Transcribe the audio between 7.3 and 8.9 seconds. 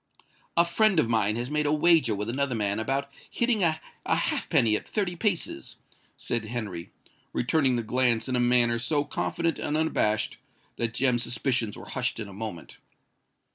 returning the glance in a manner